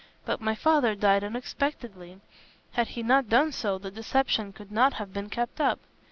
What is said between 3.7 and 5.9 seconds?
the deception could not have been kept up.